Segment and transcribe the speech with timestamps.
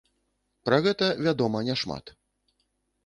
[0.69, 2.05] Пра гэта вядома няшмат.